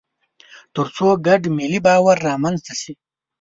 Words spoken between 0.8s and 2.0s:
څو ګډ ملي